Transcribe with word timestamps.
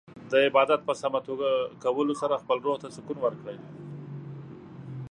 د 0.31 0.33
عبادت 0.47 0.81
په 0.87 0.93
سمه 1.01 1.19
توګه 1.27 1.49
کولو 1.83 2.13
سره 2.21 2.41
خپل 2.41 2.57
روح 2.65 2.77
ته 2.81 2.87
سکون 2.95 3.17
ورکړئ. 3.21 3.57